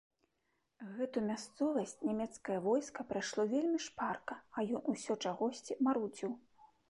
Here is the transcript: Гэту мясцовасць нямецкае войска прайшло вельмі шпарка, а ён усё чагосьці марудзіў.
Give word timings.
Гэту 0.93 1.17
мясцовасць 1.25 1.93
нямецкае 2.09 2.55
войска 2.67 3.05
прайшло 3.13 3.41
вельмі 3.53 3.79
шпарка, 3.87 4.35
а 4.57 4.67
ён 4.79 4.83
усё 4.95 5.13
чагосьці 5.27 5.79
марудзіў. 5.89 6.31